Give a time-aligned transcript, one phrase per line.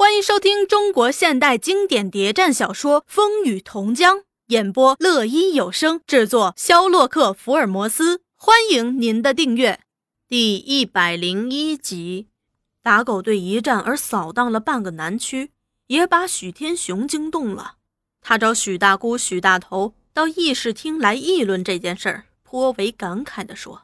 [0.00, 8.20] 欢迎收听中国现代经典谍战小说《风雨同江》，演播乐一有声，制作肖洛克福尔摩斯。
[8.36, 9.80] 欢迎您的订阅。
[10.28, 12.28] 第一百零一集，
[12.80, 15.50] 打狗队一战而扫荡了半个南区，
[15.88, 17.78] 也把许天雄惊动了。
[18.20, 23.82] 他找许大姑、许大头到议事厅来议论这件事儿，颇为感慨地说：“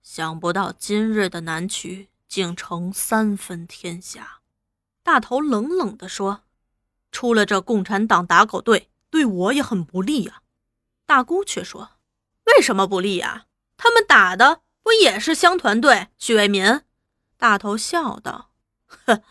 [0.00, 4.34] 想不到今日的南区竟成三分天下。”
[5.06, 6.42] 大头冷冷地说
[7.12, 10.42] ：“出了这共产党打狗队，对我也很不利呀。”
[11.06, 11.90] 大姑却说
[12.46, 13.44] ：“为什么不利呀？
[13.76, 16.80] 他们打的不也是乡团队许为民？”
[17.38, 18.50] 大头笑道
[19.06, 19.22] ：“呵，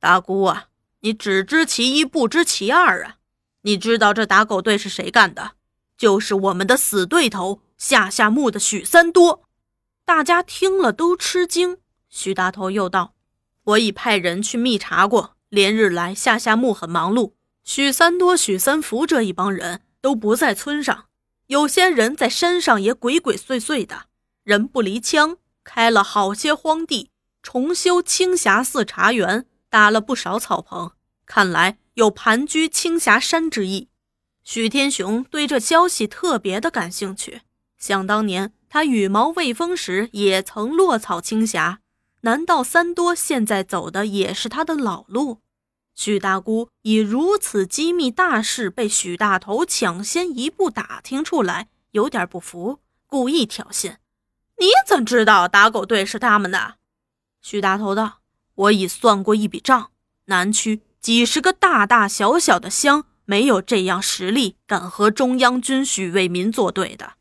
[0.00, 0.66] 大姑啊，
[0.98, 3.18] 你只知其一，不知其二啊！
[3.60, 5.52] 你知道这打狗队是谁干的？
[5.96, 9.44] 就是我们的死对头下下墓的许三多。”
[10.04, 11.78] 大家听了都吃惊。
[12.08, 13.14] 许大头又道。
[13.70, 21.06] 我已派人去密查过，连日来夏夏木很忙碌，许三多、许三福这一帮人都不在村上，
[21.46, 24.06] 有些人在山上也鬼鬼祟祟的，
[24.42, 27.10] 人不离枪，开了好些荒地，
[27.42, 30.92] 重修青霞寺茶园，搭了不少草棚，
[31.26, 33.88] 看来有盘踞青霞山之意。
[34.42, 37.42] 许天雄对这消息特别的感兴趣，
[37.78, 41.79] 想当年他羽毛未丰时也曾落草青霞。
[42.22, 45.38] 难道三多现在走的也是他的老路？
[45.94, 53.96] 许大姑以如此机密大事被许大头抢先一步打听出来，有点不服，故意挑衅
[54.58, 56.76] ：“你怎知道打狗队是他们的？”
[57.42, 58.20] 许大头道
[58.54, 59.90] ：“我已算过一笔账，
[60.26, 67.14] 南区几十个大大小小的乡，没有这样实力敢和中央军许为民作对的。”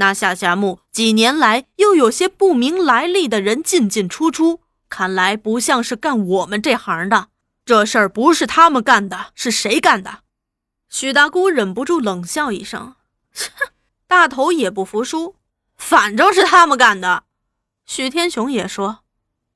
[0.00, 7.30] 那下下墓几年来又有些不明来历的人进进出出，看来不像是干我们这行的。
[7.64, 10.20] 这事儿不是他们干的，是谁干的？
[10.88, 12.94] 许大姑忍不住冷笑一声：“！”
[14.06, 15.34] 大头也不服输
[15.76, 17.24] ：“反正是他们干的。”
[17.84, 19.00] 许天雄也说：“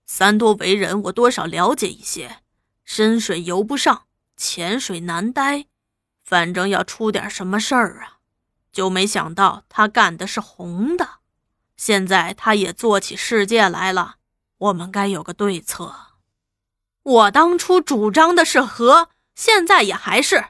[0.04, 2.38] 三多为人，我多少了解一些，
[2.84, 4.02] 深水游不上，
[4.36, 5.66] 浅水难待，
[6.24, 8.18] 反正要出点什么事儿啊。”
[8.72, 11.08] 就没想到他干的是红的，
[11.76, 14.16] 现在他也做起世界来了，
[14.58, 15.94] 我们该有个对策。
[17.02, 20.46] 我当初主张的是和，现在也还是。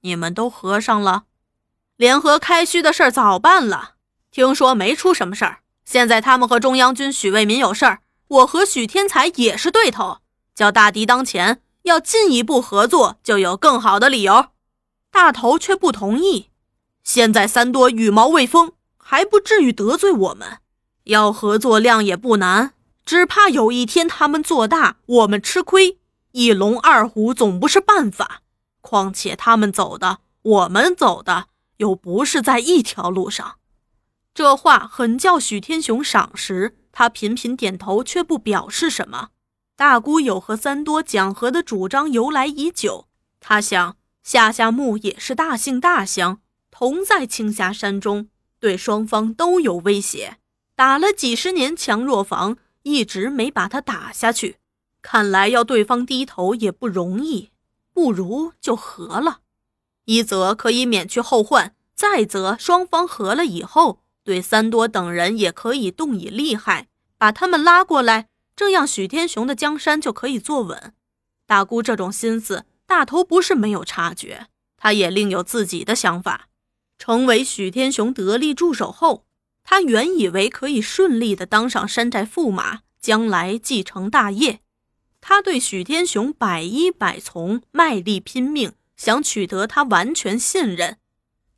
[0.00, 1.24] 你们都和上了，
[1.96, 3.94] 联合开虚的事儿早办了，
[4.30, 5.58] 听说没出什么事儿。
[5.84, 10.18] 现在他们和中央军许卫民有事儿，我和许天才也是对头，
[10.54, 14.50] 叫大敌当前，要进一步合作，就有更好的理由。
[15.10, 16.48] 大头却不同意。
[17.04, 20.58] 现在三多羽毛未丰，还不至于得罪我们。
[21.04, 22.74] 要合作量也不难，
[23.04, 25.98] 只怕有一天他们做大，我们吃亏。
[26.30, 28.42] 一龙二虎总不是办法。
[28.80, 31.46] 况且他们走的，我们走的，
[31.78, 33.56] 又不是在一条路上。
[34.34, 39.28] 这话很叫许天雄赏识，他频频点头，却不表示什么。
[39.76, 43.08] 大姑有和三多讲和的主张由来已久，
[43.40, 46.38] 他想下下墓也是大姓大乡。
[46.72, 48.28] 同在青霞山中，
[48.58, 50.38] 对双方都有威胁。
[50.74, 54.56] 打了几十年强弱防，一直没把他打下去。
[55.02, 57.50] 看来要对方低头也不容易，
[57.92, 59.40] 不如就和了。
[60.06, 66.88] 一则可以免去后患，再则双方和了以后，对三多等人也可以动以利害，
[67.18, 70.94] 把他们拉过来，这样许天雄的江山就可以坐稳。
[71.46, 74.46] 大姑这种心思，大头不是没有察觉，
[74.78, 76.48] 他也另有自己的想法。
[77.04, 79.24] 成为许天雄得力助手后，
[79.64, 84.60] 他原以为可以顺利的当上山寨驸马，将来继承大业。
[85.20, 90.98] 他对许天雄百依百从，卖力拼命，想取得他完全信任，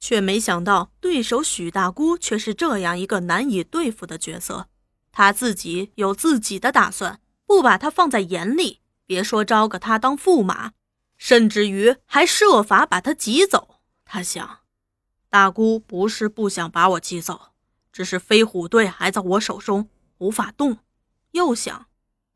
[0.01, 4.69] 却没想到对手许大姑却是这样一个难以对付的角色。
[5.13, 10.73] 他自己有自己的打算，不把他放在眼里，别说招个他当驸马，
[11.19, 13.81] 甚至于还设法把他挤走。
[14.07, 14.64] 他想。
[15.35, 17.49] 大姑不是不想把我挤走，
[17.91, 19.89] 只是飞虎队还在我手中，
[20.19, 20.79] 无法动。
[21.33, 21.87] 又想，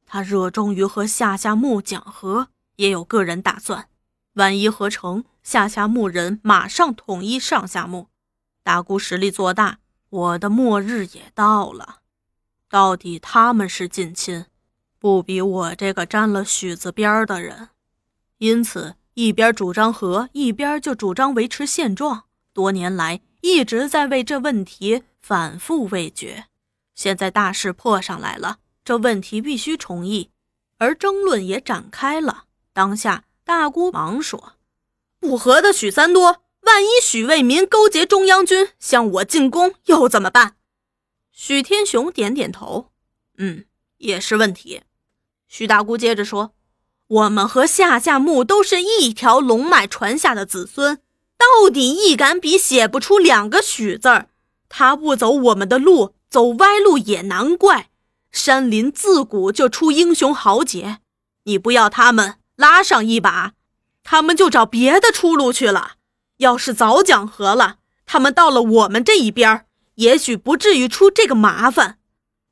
[0.05, 3.89] 他热衷于和下下木讲和，也有个人打算。
[4.33, 8.09] 万一合成，下下木人马上统一上下木，
[8.65, 9.79] 大姑实力做大，
[10.11, 11.99] 我的末日也到了。
[12.69, 14.47] 到底他们是近亲，
[14.99, 17.69] 不比我这个沾了许字边的人。
[18.39, 22.25] 因此，一边主张和，一边就主张维持现状。
[22.58, 26.46] 多年来一直在为这问题反复未决，
[26.93, 30.32] 现在大事迫上来了，这问题必须重议，
[30.78, 32.46] 而争论也展开了。
[32.72, 34.55] 当下大姑忙说
[35.20, 40.56] ：“不和的许三多，万一许为民勾结中央军向我进攻，又怎么办？”
[41.31, 42.90] 许天雄点点头
[43.38, 43.66] ：“嗯，
[43.99, 44.82] 也是问题。”
[45.46, 46.54] 许大姑接着说
[47.06, 51.00] ：“我们和夏夏木都是一条龙脉传下的子孙，
[51.49, 54.29] 到底一杆笔写不出两个许字儿。
[54.69, 57.89] 他不走我们的路，走歪路也难怪。
[58.31, 60.99] 山林自古就出英雄豪杰，
[61.45, 63.53] 你不要他们。”拉上一把，
[64.03, 65.93] 他们就找别的出路去了。
[66.39, 69.65] 要是早讲和了，他们到了我们这一边，
[69.95, 71.99] 也许不至于出这个麻烦。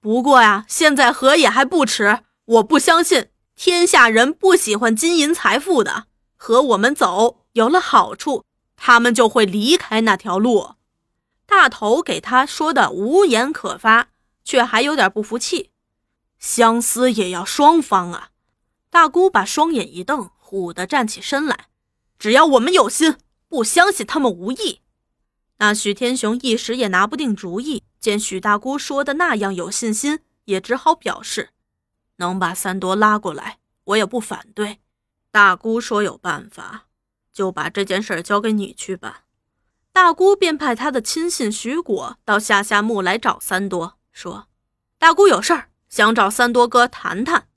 [0.00, 2.20] 不过呀，现在和也还不迟。
[2.44, 6.04] 我不相信天下人不喜欢金银财富的，
[6.36, 8.44] 和我们走有了好处，
[8.76, 10.74] 他们就会离开那条路。
[11.46, 14.08] 大头给他说的无言可发，
[14.44, 15.70] 却还有点不服气。
[16.38, 18.30] 相思也要双方啊。
[18.90, 21.66] 大姑把双眼一瞪，唬地站起身来。
[22.18, 23.16] 只要我们有心，
[23.48, 24.80] 不相信他们无意。
[25.58, 31.50] 那许天雄一时也拿不定主意，见许大姑说的那样有信心，也只好表示
[32.16, 34.80] 能把三多拉过来，我也不反对。
[35.30, 36.85] 大姑说有办法，
[37.36, 39.16] 就把这件事交给你去办。
[39.92, 44.48] 大姑便派他的亲信徐果到下夏木来找三多，说
[44.98, 47.48] ：“大姑有事儿，想找三多哥谈谈。”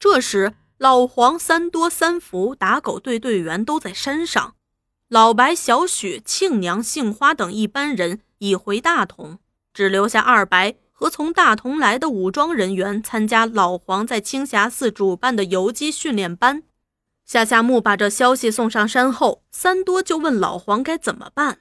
[0.00, 0.54] 这时。
[0.78, 4.56] 老黄、三多、三福、打狗队队员都在山上，
[5.06, 9.38] 老白、小许、庆娘、杏花等一班人已回大同，
[9.72, 16.64] 只留下二白和从大同来的武装人员参加老黄在青霞寺主办的游击训练班。
[17.24, 21.60] 夏夏木把这消息送上山后，三多就问老黄该怎么办。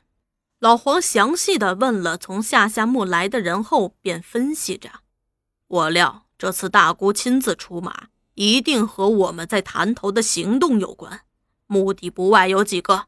[0.60, 4.90] 老黄详细的问了从夏夏木来的人后，便分析着：
[5.68, 8.08] 我料这次大姑亲自出马。
[8.36, 11.22] 一定和我们在潭头的行动有关，
[11.68, 13.08] 目的不外有几个：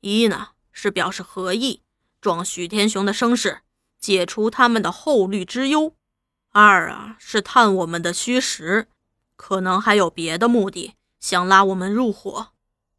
[0.00, 1.82] 一呢是表示合意，
[2.20, 3.58] 壮许天雄的声势，
[3.98, 5.94] 解除他们的后虑之忧；
[6.52, 8.86] 二啊是探我们的虚实，
[9.36, 12.48] 可能还有别的目的，想拉我们入伙。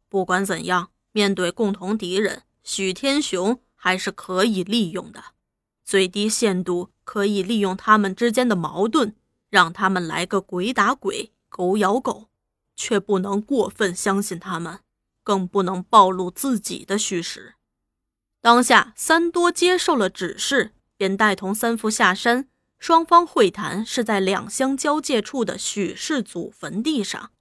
[0.08, 5.22] 不管怎样，面对共同敌人，许天雄还是可以利用的，
[5.84, 9.14] 最低限度可以利用他们之间的矛盾，
[9.50, 11.32] 让他们来个鬼打鬼。
[11.48, 12.30] 狗咬狗，
[12.74, 14.80] 却不能过分相信他们，
[15.22, 17.56] 更不能暴露自己的虚实。
[18.40, 22.48] 当下，三多接受了指示，便带同三福下山。
[22.78, 27.31] 双方会谈是在两乡交界处的许氏祖坟地上。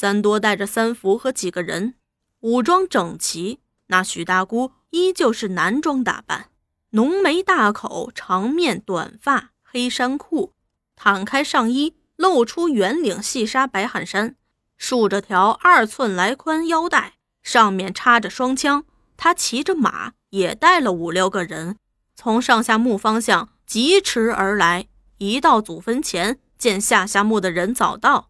[0.00, 1.96] 三多带着三福和几个人，
[2.42, 3.58] 武装整齐。
[3.88, 6.50] 那许大姑依旧是男装打扮，
[6.90, 10.52] 浓眉大口，长面短发，黑衫裤，
[10.96, 11.96] 敞开上衣。
[12.14, 14.36] 露出圆领细纱白汗衫，
[14.76, 18.84] 束着条二寸来宽腰带，上面插着双枪。
[19.16, 21.76] 他骑着马，也带了五六个人，
[22.14, 24.86] 从上下墓方向疾驰而来。
[25.16, 28.27] 一到祖坟前，见下下墓的人早到，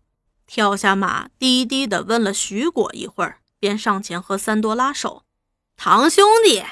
[0.48, 5.24] 跳下马，低低的问了徐果一会儿，便上前和三多拉手
[5.76, 6.64] ：“堂兄弟，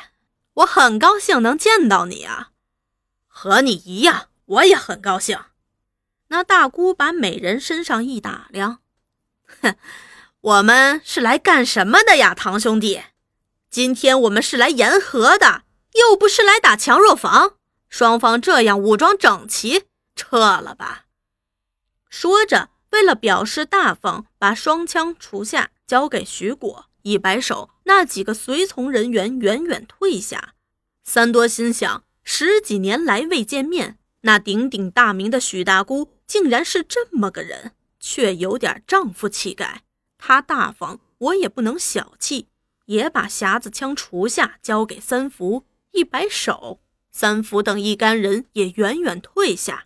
[0.55, 2.52] 我很高兴能见到你啊，
[3.26, 5.38] 和你一样，我也很高兴。”
[6.28, 8.78] 那大姑把美人身上一打量，
[9.61, 9.76] 哼，
[10.40, 13.02] 我们是来干什么的呀，堂兄弟？
[13.70, 17.56] 今天我们是来言和的，又不是来打强弱房。
[17.91, 19.84] 双方这样武装整齐，
[20.17, 21.05] 撤了吧。
[22.08, 30.55] 说着，为了表示大方，把双枪除下，交给徐果，一摆手，那几个随从人员远远退下。
[31.05, 36.10] 三多心想，十几年来未见面，那鼎鼎大名的许大姑。
[36.26, 39.82] 竟然是这么个人，却有点丈夫气概。
[40.19, 42.48] 他大方，我也不能小气，
[42.86, 46.81] 也把匣子枪除下，交给三福，一摆手，
[47.12, 49.85] 三福等一干人也远远退下。